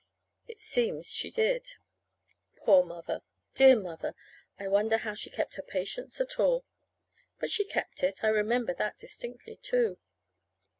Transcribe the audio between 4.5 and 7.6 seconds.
I wonder how she kept her patience at all. But